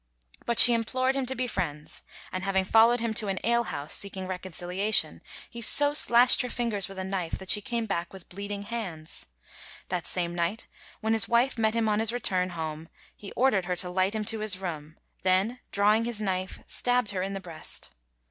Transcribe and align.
But 0.47 0.57
she 0.57 0.73
implored 0.73 1.13
him 1.13 1.27
to 1.27 1.35
be 1.35 1.45
friends, 1.45 2.01
and 2.31 2.43
having 2.43 2.65
followed 2.65 3.01
him 3.01 3.13
to 3.13 3.27
an 3.27 3.37
ale 3.43 3.65
house 3.65 3.93
seeking 3.93 4.25
reconciliation, 4.25 5.21
he 5.47 5.61
so 5.61 5.93
slashed 5.93 6.41
her 6.41 6.49
fingers 6.49 6.89
with 6.89 6.97
a 6.97 7.03
knife 7.03 7.33
that 7.37 7.51
she 7.51 7.61
came 7.61 7.85
back 7.85 8.11
with 8.11 8.27
bleeding 8.27 8.63
hands. 8.63 9.27
That 9.89 10.07
same 10.07 10.33
night, 10.33 10.65
when 11.01 11.13
his 11.13 11.27
wife 11.27 11.55
met 11.55 11.75
him 11.75 11.87
on 11.87 11.99
his 11.99 12.11
return 12.11 12.49
home, 12.57 12.89
he 13.15 13.31
ordered 13.33 13.65
her 13.65 13.75
to 13.75 13.91
light 13.91 14.15
him 14.15 14.25
to 14.25 14.39
his 14.39 14.57
room, 14.57 14.97
then 15.21 15.59
drawing 15.71 16.05
his 16.05 16.19
knife, 16.19 16.61
stabbed 16.65 17.11
her 17.11 17.21
in 17.21 17.33
the 17.33 17.39
breast. 17.39 17.93